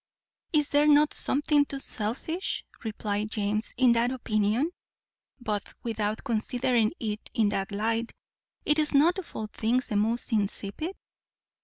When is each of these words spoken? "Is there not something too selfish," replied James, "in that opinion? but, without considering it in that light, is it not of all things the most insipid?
"Is 0.51 0.71
there 0.71 0.87
not 0.87 1.13
something 1.13 1.63
too 1.65 1.77
selfish," 1.79 2.65
replied 2.83 3.29
James, 3.29 3.71
"in 3.77 3.91
that 3.91 4.09
opinion? 4.09 4.71
but, 5.39 5.75
without 5.83 6.23
considering 6.23 6.91
it 6.99 7.21
in 7.35 7.49
that 7.49 7.71
light, 7.71 8.11
is 8.65 8.79
it 8.93 8.97
not 8.97 9.19
of 9.19 9.35
all 9.35 9.45
things 9.45 9.85
the 9.89 9.95
most 9.95 10.31
insipid? 10.31 10.95